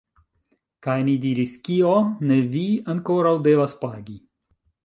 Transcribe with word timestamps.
Kaj 0.87 0.95
ni 1.09 1.13
diris: 1.25 1.53
Kio? 1.69 1.93
Ne, 2.31 2.39
vi 2.57 2.65
ankoraŭ 2.95 3.35
devas 3.49 3.81
pagi. 3.87 4.19